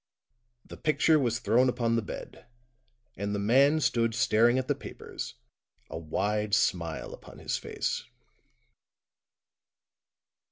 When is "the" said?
0.65-0.77, 1.95-2.01, 3.35-3.37, 4.67-4.73